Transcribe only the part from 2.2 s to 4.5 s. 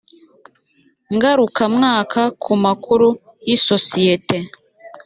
ku makuru y isosiyete